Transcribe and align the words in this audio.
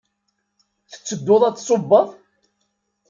Tettedduḍ 0.91 1.41
ad 1.43 1.53
d-tṣubbeḍ? 1.55 2.07